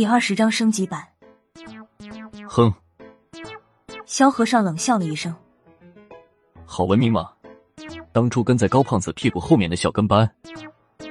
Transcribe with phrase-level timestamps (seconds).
[0.00, 1.06] 第二十章升级版。
[2.48, 2.72] 哼，
[4.06, 5.36] 萧和尚冷笑了一声。
[6.64, 7.30] 好文明嘛？
[8.10, 10.26] 当初跟在高胖子屁股后面的小跟班，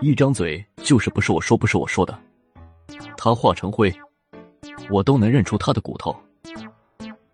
[0.02, 2.20] 一张嘴就是不是我说，不是我说的。
[3.15, 3.94] 他化成灰，
[4.90, 6.20] 我都能认出他的骨头。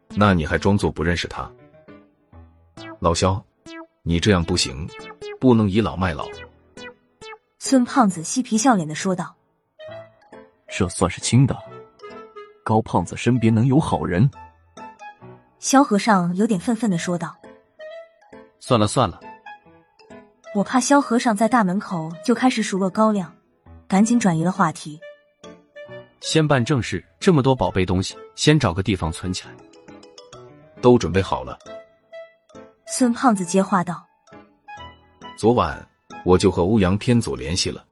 [0.09, 1.49] 那你还装作不认识他？
[2.99, 3.41] 老萧，
[4.03, 4.85] 你这样不行，
[5.39, 6.27] 不能倚老卖老。
[7.59, 9.33] 孙胖子嬉皮笑脸的说道
[10.77, 11.57] ：“这算是轻的。
[12.65, 14.29] 高胖子身边能有好人？”
[15.57, 17.33] 萧和尚有点愤愤的说道
[18.59, 19.19] ：“算了算了。”
[20.53, 23.33] 我怕萧和尚在大门口就开始数落高亮，
[23.87, 24.99] 赶紧转移了话题。
[26.19, 29.53] 先办正事，这么多宝贝东西，先找个地方存起来。
[30.81, 31.57] 都准备好了。
[32.85, 34.05] 孙胖子接话道
[35.39, 35.87] ：“昨晚。”
[36.25, 37.84] 我就和欧阳天佐联系了，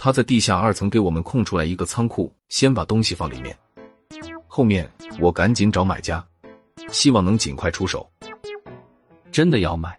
[0.00, 3.54] 他在地下二层给我们空出来一个仓库，先把东西放里面。
[4.46, 4.88] 后面
[5.20, 6.24] 我赶紧找买家，
[6.90, 8.08] 希望能尽快出手。
[9.32, 9.98] 真的要买？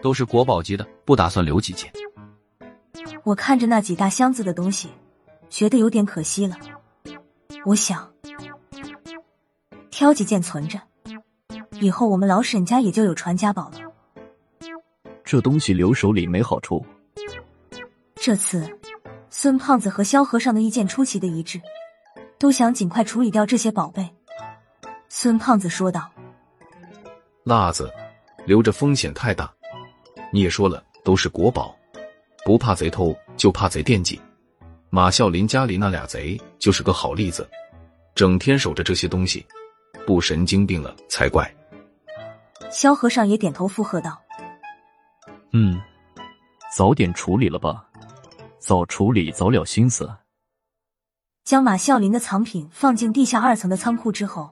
[0.00, 1.92] 都是国宝级的，不打算留几件。
[3.24, 4.88] 我看着那几大箱子的东西，
[5.50, 6.56] 觉得有点可惜了。
[7.66, 8.10] 我想
[9.90, 10.80] 挑几件存着，
[11.78, 13.78] 以后我们老沈家也就有传家宝了。
[15.22, 16.84] 这东西留手里没好处。
[18.16, 18.66] 这次，
[19.36, 21.60] 孙胖子和萧和尚的意见出奇的一致，
[22.38, 24.08] 都想尽快处理掉这些宝贝。
[25.08, 26.08] 孙胖子说道
[27.42, 27.92] ：“辣子，
[28.46, 29.52] 留着风险太大。
[30.30, 31.74] 你也说了，都是国宝，
[32.44, 34.20] 不怕贼偷，就怕贼惦记。
[34.88, 37.46] 马啸林家里那俩贼就是个好例子，
[38.14, 39.44] 整天守着这些东西，
[40.06, 41.52] 不神经病了才怪。”
[42.70, 44.16] 萧和尚也点头附和道。
[45.52, 45.82] 嗯，
[46.76, 47.84] 早点处理了吧，
[48.64, 50.10] 早处理早了心思。
[51.44, 54.50] 将马啸林的藏品放进地下二层的仓库之后，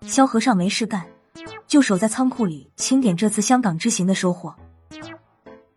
[0.00, 1.06] 萧和尚没事干，
[1.66, 4.54] 就守在仓库里清点这次香港之行的收获。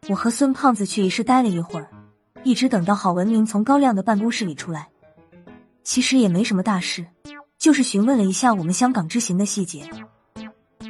[0.07, 1.89] 我和孙胖子去一室待了一会儿，
[2.45, 4.87] 一直等到郝文明从高亮的办公室里出来。
[5.83, 7.05] 其实也没什么大事，
[7.57, 9.85] 就是询问了一下我们香港之行的细节。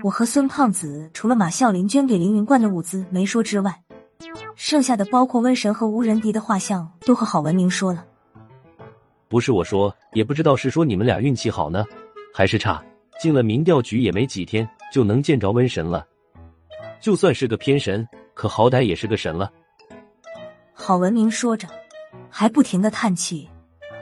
[0.03, 3.81] 我和孙胖子除了马啸林捐给凌云观的物资没说之外，
[4.55, 8.05] 剩下的包括瘟神和无人敌的画像都和郝文明说了。
[9.27, 11.83] 不是我说，也不知道是说你们俩运气好呢，
[12.33, 12.83] 还是差。
[13.19, 16.05] 进了民调局也没几天，就能见着瘟神了。
[16.99, 19.51] 就算是个偏神，可好歹也是个神了。
[20.73, 21.67] 郝文明说着，
[22.29, 23.47] 还不停的叹气，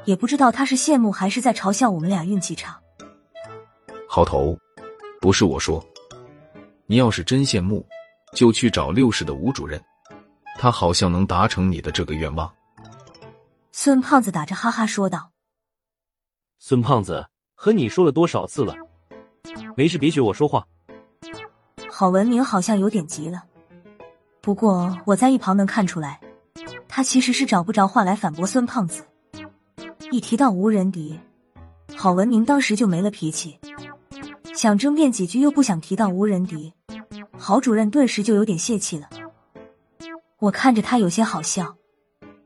[0.05, 2.79] 也不知道他是羡慕还是在嘲笑我们俩运气差。
[4.07, 4.57] 好头，
[5.19, 5.83] 不是我说。
[6.87, 7.85] 你要是真羡慕，
[8.33, 9.81] 就去找六室的吴主任，
[10.61, 12.53] 他好像能达成你的这个愿望。
[13.71, 15.31] 孙胖子打着哈哈说道
[16.61, 18.75] ：“孙胖子，和你说了多少次了？
[19.75, 20.63] 没事，别学我说话。”
[21.89, 23.41] 郝文明好像有点急了，
[24.39, 26.21] 不过我在一旁能看出来，
[26.87, 29.03] 他其实是找不着话来反驳孙胖子。
[30.11, 31.19] 一提到无人敌，
[31.97, 33.57] 郝文明当时就没了脾气，
[34.53, 36.71] 想争辩几句又不想提到无人敌。
[37.35, 39.09] 郝主任顿时就有点泄气了，
[40.41, 41.77] 我看着他有些好笑，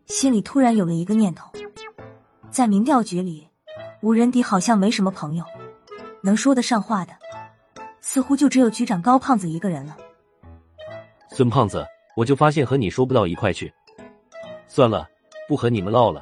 [0.06, 1.50] 心里突然有了一个念头：
[2.52, 3.48] 在民调局里，
[4.02, 5.46] 吴仁迪好像没什么朋友，
[6.22, 7.14] 能说得上话的，
[8.02, 9.96] 似乎就只有局长高胖子一个人了。
[11.30, 13.74] 孙胖子，我就发现和你说不到一块去，
[14.68, 15.08] 算了，
[15.48, 16.22] 不和你们唠了。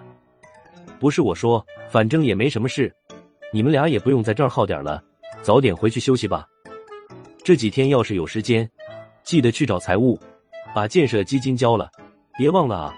[1.00, 2.96] 不是我说，反正也没什么事，
[3.52, 5.04] 你们俩也不用在这儿耗点了，
[5.42, 6.48] 早点回去休息吧。
[7.44, 8.70] 这几天要是有时间，
[9.24, 10.20] 记得去找财务，
[10.74, 11.90] 把建设基金交了，
[12.38, 12.94] 别忘了啊！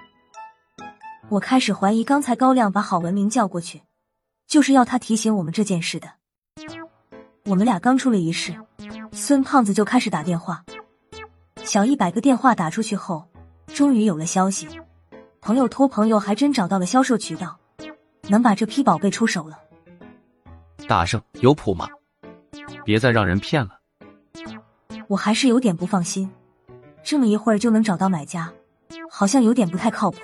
[1.29, 3.81] 我开始怀疑，刚才高亮把郝文明叫过去，
[4.47, 6.07] 就是要他提醒我们这件事的。
[7.45, 8.55] 我们俩刚出了一室，
[9.11, 10.63] 孙胖子就开始打电话，
[11.63, 13.27] 小一百个电话打出去后，
[13.67, 14.67] 终于有了消息，
[15.41, 17.57] 朋友托朋友，还真找到了销售渠道，
[18.29, 19.59] 能把这批宝贝出手了。
[20.87, 21.87] 大圣有谱吗？
[22.85, 23.79] 别再让人骗了。
[25.07, 26.31] 我还是有点不放心，
[27.05, 28.51] 这么一会儿就能找到买家，
[29.11, 30.19] 好像有点不太靠谱。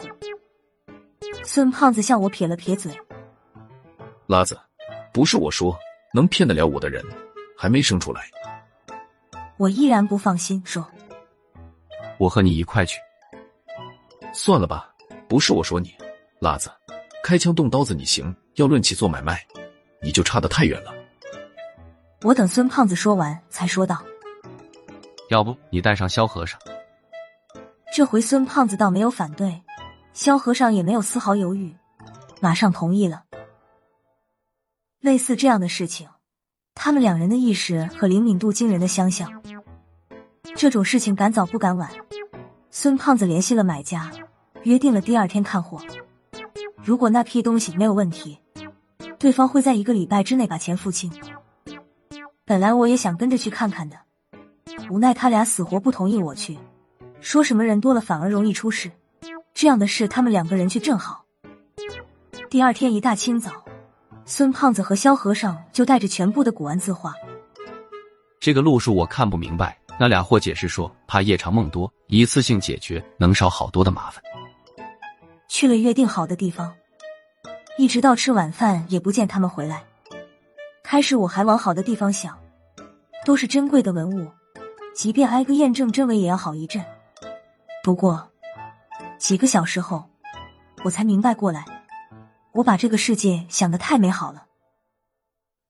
[1.43, 2.91] 孙胖子向我撇了撇嘴
[4.25, 4.59] ：“拉子，
[5.13, 5.77] 不是我说，
[6.11, 7.05] 能骗得了我的人
[7.55, 8.23] 还没生出来。”
[9.57, 10.83] 我依然不放心，说
[12.17, 12.99] ：“我和你一块去。”
[14.33, 14.91] 算了吧，
[15.27, 15.93] 不是我说你，
[16.39, 16.71] 拉子，
[17.23, 19.45] 开枪动刀子你行，要论起做买卖，
[20.01, 20.91] 你就差得太远了。
[22.23, 24.03] 我等孙胖子说完，才说道。
[25.29, 26.59] 要不你带上萧和尚？
[27.93, 29.61] 这回孙胖子倒没有反对，
[30.13, 31.75] 萧和尚也没有丝毫犹豫，
[32.39, 33.23] 马上同意了。
[35.01, 36.07] 类似这样的事情，
[36.73, 39.29] 他们两人的意识和灵敏度惊人的相像。
[40.55, 41.91] 这种事情赶早不赶晚，
[42.69, 44.09] 孙胖子联系了买家，
[44.63, 45.81] 约定了第二天看货。
[46.81, 48.39] 如果那批东西没有问题，
[49.19, 51.11] 对方会在一个礼拜之内把钱付清。
[52.45, 53.97] 本来我也想跟着去看看的，
[54.89, 56.57] 无奈他俩死活不同意我去，
[57.21, 58.91] 说什么人多了反而容易出事，
[59.53, 61.23] 这样的事他们两个人去正好。
[62.49, 63.51] 第二天一大清早，
[64.25, 67.13] 孙胖子和萧和尚就带着全部的古玩字画。
[68.39, 69.77] 这个路数我看不明白。
[69.99, 74.23] 那俩货解释说，怕夜长梦多，一次性解决能少好多的麻烦。
[75.47, 76.73] 去了约定好的地方，
[77.77, 79.83] 一直到吃晚饭也不见他们回来。
[80.81, 82.35] 开始我还往好的地方想，
[83.25, 84.27] 都是珍贵的文物，
[84.95, 86.83] 即便挨个验证真伪也要好一阵。
[87.83, 88.31] 不过
[89.17, 90.07] 几个小时后，
[90.83, 91.65] 我才明白过来，
[92.51, 94.45] 我把这个世界想的太美好了。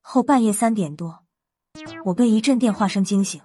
[0.01, 1.23] 后半夜三点多，
[2.03, 3.41] 我被一阵电话声惊醒。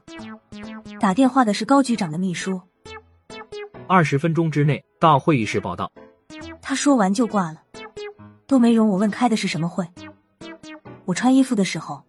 [0.99, 2.61] 打电话的是高局长的秘书。
[3.87, 5.93] 二十分钟之内到会议室报道。
[6.61, 7.63] 他说完就挂了，
[8.49, 9.89] 都没容我问开的是什么会。
[11.05, 12.03] 我穿衣服的时候，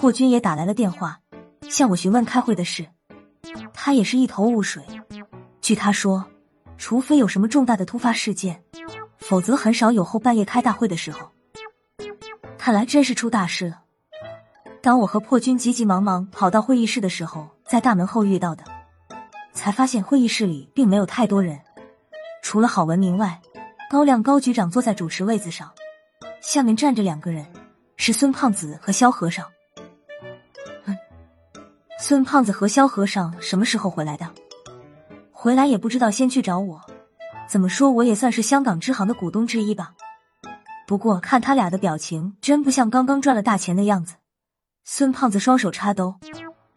[0.00, 1.20] 霍军也打来了电话，
[1.68, 2.84] 向我询问开会的事。
[3.72, 4.84] 他也是一头雾水。
[5.62, 6.22] 据他说，
[6.76, 8.62] 除非有什么重大的突发事件，
[9.16, 11.30] 否则很少有后半夜开大会的时候。
[12.58, 13.80] 看来真是出大事了。
[14.82, 17.48] 当我和破军急急忙忙跑到会议室的时候。
[17.64, 18.62] 在大门后遇到的，
[19.54, 21.58] 才发现会议室里并没有太多人，
[22.42, 23.40] 除了郝文明外，
[23.88, 25.72] 高亮高局长坐在主持位子上，
[26.42, 27.46] 下面站着两个人，
[27.96, 29.50] 是孙胖子和萧和尚。
[30.84, 30.94] 嗯，
[31.98, 34.30] 孙胖子和萧和尚什么时候回来的？
[35.42, 36.80] 回来也不知道先去找我，
[37.48, 39.92] 怎么说我也算是香港支行的股东之一吧。
[40.86, 44.14] 不过看他俩的表情，真不像刚刚赚了大钱的样子。
[44.84, 46.14] 孙胖子双手插兜。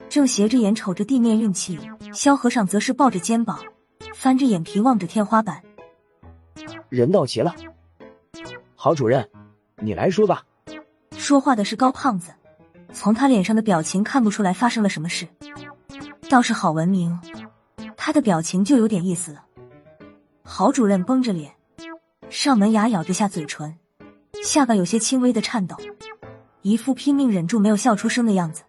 [0.10, 1.80] 正斜着眼瞅着地面运气，
[2.12, 3.60] 萧和尚则是抱着肩膀，
[4.16, 5.62] 翻着眼皮望着天花板。
[6.90, 7.54] 人到齐了，
[8.76, 9.30] 郝主任，
[9.78, 10.42] 你来说吧。
[11.16, 12.32] 说话的是高胖子，
[12.92, 15.28] 从他脸上的表情看不出来发生了什么事。
[16.28, 17.20] 倒是郝文明，
[18.06, 19.44] 他的表情就有点意思了。
[20.44, 21.52] 郝主任绷着脸，
[22.30, 23.76] 上门牙咬着下嘴唇，
[24.44, 25.76] 下巴有些轻微的颤抖，
[26.62, 28.62] 一副拼命忍住没有笑出声的样子。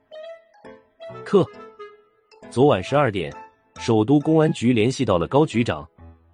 [1.23, 1.47] 克，
[2.51, 3.31] 昨晚十二点，
[3.79, 5.87] 首都公安局联系到了高局长，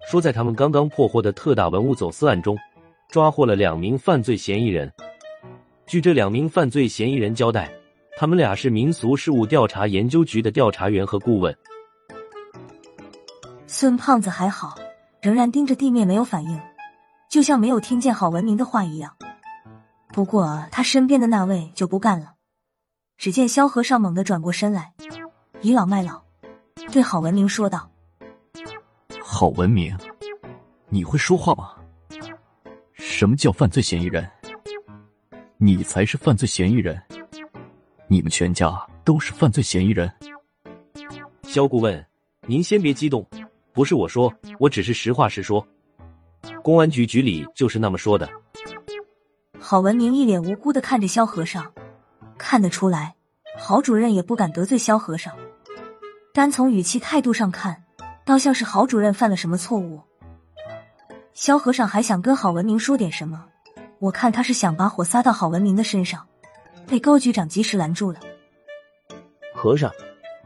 [0.09, 2.57] 说在他们刚刚破获的特大文物走私案中，
[3.09, 4.89] 抓获了两名犯罪嫌疑人。
[5.85, 7.69] 据这两名犯罪嫌疑人交代，
[8.15, 11.53] 他们俩是民俗事务调查研究局的调查员和顾问。
[13.75, 14.77] 孙胖子还好，
[15.19, 16.61] 仍然盯着地面没有反应，
[17.27, 19.17] 就像没有听见郝文明的话一样。
[20.09, 22.35] 不过他身边的那位就不干了。
[23.17, 24.93] 只见萧和尚猛地转过身来，
[25.61, 26.21] 倚老卖老，
[26.91, 27.89] 对郝文明说道
[29.19, 29.97] ：“郝文明，
[30.89, 31.73] 你会说话吗？
[32.93, 34.29] 什么叫犯罪嫌疑人？
[35.57, 37.01] 你才是犯罪嫌疑人！
[38.07, 38.71] 你们全家
[39.03, 40.13] 都是犯罪嫌疑人！”
[41.41, 42.05] 萧顾问，
[42.45, 43.27] 您先别激动，
[43.73, 45.65] 不是我说，我只是实话实说，
[46.61, 48.29] 公安局局里就是那么说的。
[49.59, 51.71] 郝文明一脸无辜的看着萧和尚。
[52.37, 53.15] 看得出来，
[53.57, 55.33] 郝主任也不敢得罪萧和尚。
[56.33, 57.83] 单从语气态度上看，
[58.25, 60.01] 倒像是郝主任犯了什么错误。
[61.33, 63.45] 萧和尚还想跟郝文明说点什么，
[63.99, 66.27] 我看他是想把火撒到郝文明的身上，
[66.85, 68.19] 被高局长及时拦住了。
[69.55, 69.91] 和尚，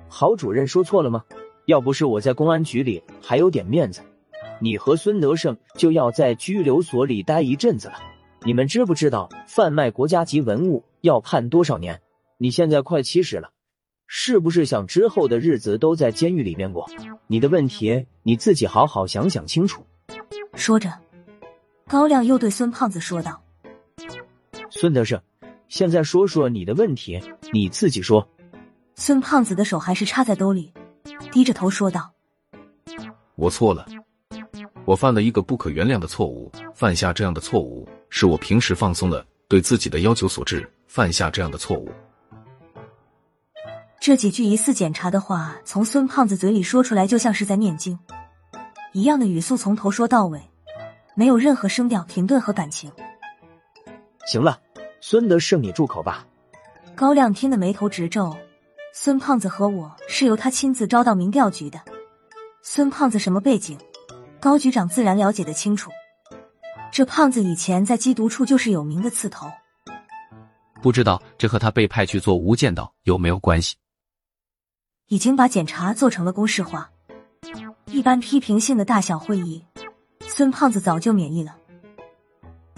[0.08, 1.24] 郝主任说错了吗？
[1.68, 4.02] 要不是我在公安局里还有点面子，
[4.62, 7.96] 你和孙德胜就要在拘留所里待一阵子了。
[8.44, 10.86] 你们知不知道贩卖国家级文物？
[11.02, 12.02] 要判多少年？
[12.38, 13.50] 你现在快七十了，
[14.08, 16.90] 是不是想之后的日子都在监狱里面过？
[17.28, 19.86] 你的问题你自己好好想想清楚。
[20.54, 20.94] 说着，
[21.86, 23.42] 高亮又对孙胖子说道
[24.72, 25.22] ：“孙德胜，
[25.68, 27.22] 现在说说你的问题，
[27.52, 28.26] 你自己说。”
[28.96, 30.72] 孙胖子的手还是插在兜里，
[31.32, 32.12] 低着头说道
[33.36, 33.86] ：“我错了，
[34.86, 36.52] 我犯了一个不可原谅的错误。
[36.74, 41.92] 犯下这样的错误，是我平时放松了对自己的要求所致。”犯下这样的错误，
[44.00, 48.00] 这几句疑似检查的话从孙胖子嘴里说出来，就像是在念经
[48.94, 50.42] 一样的语速，从头说到尾，
[51.14, 52.90] 没有任何声调、停顿和感情。
[54.26, 54.60] 行了，
[55.02, 56.26] 孙德胜，你住口吧。
[56.96, 58.36] 高亮听得眉头直皱。
[59.00, 61.80] 孙胖子和我是由他亲自招到民调局的，
[62.64, 63.78] 孙胖子什么背景，
[64.40, 65.92] 高局长自然了解的清楚。
[66.92, 69.46] 这胖子以前在缉毒处就是有名的刺头。
[70.82, 73.76] 不知道这和他被派去做无间道有没有关系？
[75.10, 76.90] 已经把检查做成了公式化，
[77.86, 79.64] 一般批评性的大小会议，
[80.22, 81.56] 孙胖子早就免疫了。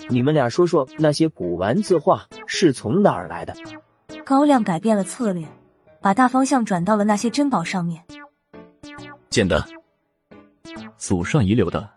[0.10, 3.56] 你们俩说说那些古玩字画是从哪儿来的？
[4.26, 5.48] 高亮改变了策略，
[6.02, 8.04] 把大方向转到了那些珍宝上面。
[9.30, 9.64] 捡的，
[10.98, 11.90] 祖上遗留的。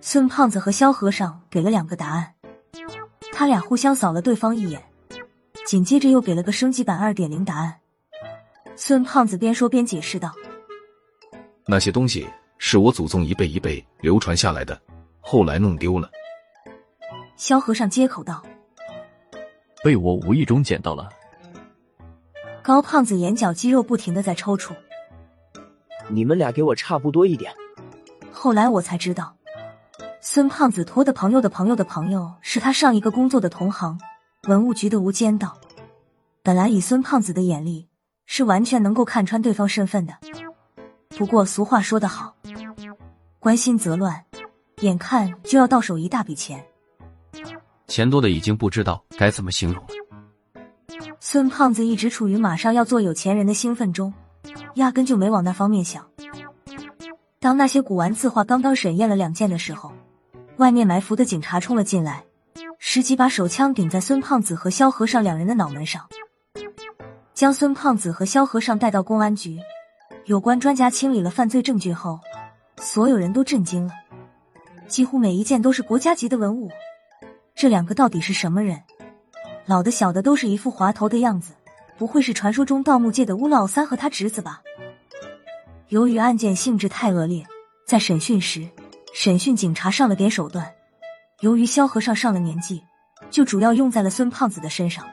[0.00, 2.34] 孙胖子和萧和尚给了两个答案，
[3.32, 4.82] 他俩互相扫了对方一眼，
[5.66, 7.78] 紧接着又给了个升级版二点零答案。
[8.74, 10.32] 孙胖子边说边解释道
[11.66, 12.26] ：“那些东西
[12.58, 14.80] 是我祖宗一辈一辈流传下来的，
[15.20, 16.08] 后来弄丢了。”
[17.36, 18.42] 萧和尚接口道
[19.82, 21.08] ：“被我无意中捡到了。”
[22.68, 24.76] 高胖子眼角肌肉不停的在抽搐。
[26.08, 27.50] 你们俩给我差不多一点。
[28.30, 29.34] 后来我才知道，
[30.20, 33.98] 孙胖子托的朋友的朋友的朋友是他上一个工作的同行，
[34.48, 35.56] 文物局的无间道。
[36.42, 37.88] 本来以孙胖子的眼力。
[38.30, 40.12] 是完全能够看穿对方身份的。
[41.16, 42.36] 不过俗话说得好，
[43.38, 44.22] 关心则乱，
[44.82, 46.62] 眼看就要到手一大笔钱，
[47.86, 49.88] 钱多的已经不知道该怎么形容了。
[51.20, 54.12] 孙胖子一直处于马上要做有钱人的兴奋中，
[54.74, 56.06] 压根就没往那方面想。
[57.40, 59.92] 当那些古玩字画刚刚审验了两件的时候，
[60.56, 62.24] 外面埋伏的警察冲了进来，
[62.78, 66.06] 十几把手枪顶在孙胖子和萧和尚两人的脑门上。
[67.34, 69.58] 将孙胖子和萧和尚带到公安局，
[70.24, 72.18] 有关专家清理了犯罪证据后，
[72.80, 73.92] 所有人都震惊了。
[74.88, 76.70] 几乎每一件都是国家级的文物，
[77.54, 78.82] 这两个到底是什么人？
[79.68, 81.52] 老的小的都是一副滑头的样子，
[81.98, 84.62] 不会是传说中盗墓界的乌老三和他侄子吧？
[85.88, 87.46] 由于案件性质太恶劣，
[87.86, 88.66] 在审讯时，
[89.12, 90.72] 审讯警察上了点手段。
[91.40, 92.82] 由于萧和尚上了年纪，
[93.30, 95.06] 就主要用在了孙胖子的身上。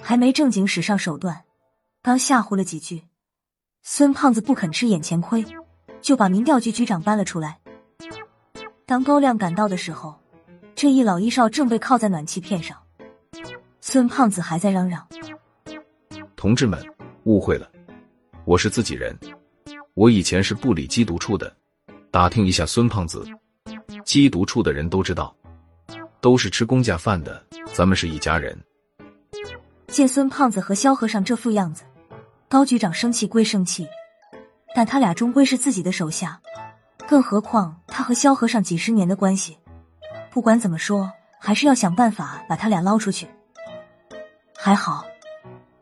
[0.00, 1.42] 还没正经使上手段，
[2.02, 3.02] 刚吓唬了几句，
[3.82, 5.44] 孙胖子不肯吃眼前亏，
[6.00, 7.58] 就把民调局局长搬了出来。
[8.86, 10.14] 当高亮赶到的时候，
[10.76, 12.76] 这一老一少正被靠在暖气片上，
[13.86, 15.06] 孙胖子还在嚷嚷
[16.36, 16.82] ：“同志们，
[17.24, 17.70] 误会了，
[18.46, 19.14] 我是自己人，
[19.92, 21.54] 我以前是部里缉毒处的。
[22.10, 23.26] 打听一下孙胖子，
[24.02, 25.36] 缉毒处的人都知道，
[26.22, 28.58] 都是吃公家饭的，咱们是一家人。”
[29.88, 31.84] 见孙胖子和萧和尚这副样子，
[32.48, 33.86] 高局长生气归生气，
[34.74, 36.40] 但他俩终归是自己的手下，
[37.06, 39.58] 更何况他和萧和尚几十年的关系，
[40.30, 43.28] 不管怎么说，还是要想办法把他俩捞出去。
[44.64, 45.04] 还好，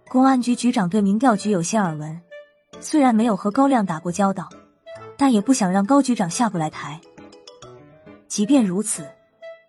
[0.09, 2.21] 公安局局长对民调局有些耳闻，
[2.81, 4.49] 虽然没有和高亮打过交道，
[5.17, 7.01] 但也不想让高局长下不来台。
[8.27, 9.09] 即便如此，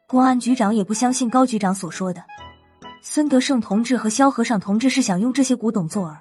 [0.07, 2.23] 公安局长也不相信高局长所说的。
[3.03, 6.17] 孙德胜同志和萧和尚同志是想用这些古董做饵，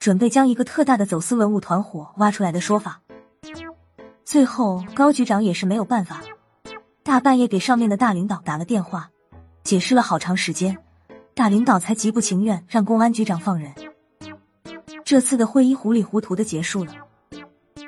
[0.00, 3.00] 准备将一个特大的走私文物团伙挖出来的说法。
[4.24, 6.20] 最后高局长也是没有办法，
[7.04, 9.08] 大半夜给上面的大领导打了电话，
[9.62, 10.76] 解释了好长时间，
[11.38, 13.72] 大领导才极不情愿让公安局长放人。
[15.04, 16.92] 这次的会议糊里糊涂的结束了，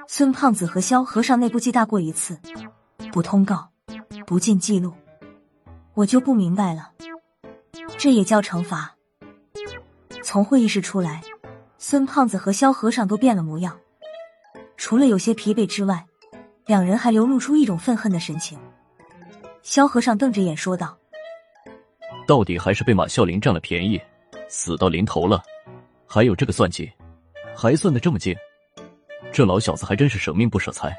[0.06, 2.38] 孙胖子和萧和尚内部记大过一次，
[3.12, 3.68] 不通告，
[4.24, 4.92] 不进记录，
[5.94, 6.92] 我就不明白了。
[7.98, 8.94] 这也叫惩罚。
[10.22, 11.20] 从会议室出来，
[11.76, 13.76] 孙胖子和萧和尚都变了模样，
[14.76, 16.06] 除了有些疲惫之外，
[16.66, 18.56] 两人还流露出一种愤恨的神情。
[19.60, 20.96] 萧和尚瞪着眼说道
[22.30, 24.00] ：“到底还是被马啸林占了便宜，
[24.48, 25.42] 死到临头了，
[26.06, 26.88] 还有这个算计，
[27.56, 28.32] 还算得这么精，
[29.32, 30.96] 这老小子还真是舍命不舍财。”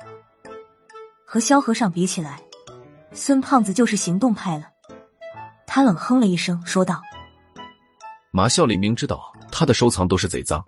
[1.26, 2.42] 和萧和尚比起来，
[3.14, 4.66] 孙胖子就是行动派了。
[5.66, 7.02] 他冷哼了一声，说道
[8.32, 10.62] ：“马啸林明知道他的收藏都是贼赃，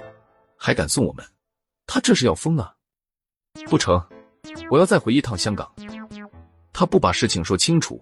[0.55, 1.25] 还敢送我们，
[1.85, 2.73] 他这是要疯啊！
[3.69, 4.01] 不成，
[4.71, 5.69] 我要再回一趟香港。
[6.71, 8.01] 他不把事情说清楚，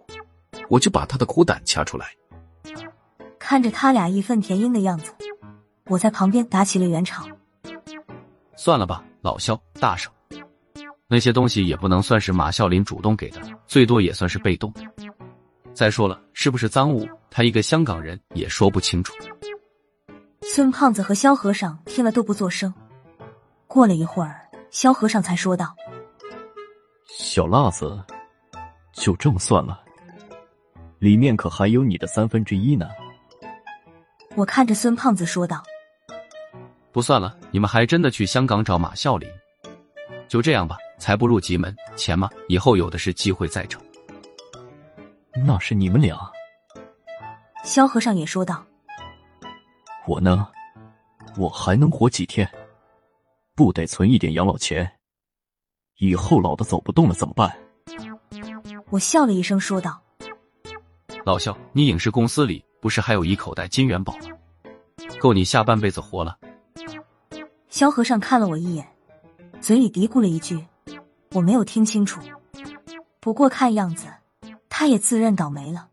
[0.70, 2.14] 我就把他的苦胆掐出来。”
[3.52, 5.14] 看着他俩义愤填膺的样子，
[5.88, 7.28] 我在旁边打起了圆场。
[8.56, 10.10] 算了吧，老肖大圣，
[11.10, 14.74] 那些东西也不能算是马啸林主动给的，最多也算是被动。
[15.74, 17.06] 再说了，是不是赃物？
[17.30, 19.14] 他一个香港人也说不清楚。
[20.44, 22.74] 孙胖子和萧和尚听了都不作声。
[23.68, 25.76] 过了一会儿，萧和尚才说道
[27.20, 28.02] ：“小辣子，
[28.94, 29.82] 就这么算了？
[31.00, 32.88] 里面可还有你的三分之一呢。”
[34.36, 35.62] 我看着孙胖子说道
[36.92, 39.30] ：“不算了，你们还真的去香港找马啸林？
[40.28, 43.82] 就这样吧，财不入急门，钱嘛，以后有的是机会再挣。”
[45.46, 46.18] 那是你们俩。
[47.64, 48.66] 萧和尚也说道
[50.08, 50.48] ：“我呢，
[51.38, 52.50] 我还能活几天？
[53.56, 54.90] 不得存一点养老钱？
[55.98, 57.54] 以后老的走不动了怎么办？”
[58.90, 60.02] 我笑了一声说道
[61.26, 64.26] ：“老肖，你影视公司里不是还有一口袋金元宝吗？
[65.20, 66.38] 够你下半辈子活了。”
[67.70, 68.86] 萧和尚看了我一眼，
[69.62, 70.66] 嘴里嘀咕了一句
[71.32, 72.20] ：“我没有听清楚。”
[73.22, 74.08] 不过看样子，
[74.68, 75.88] 他也自认倒霉了。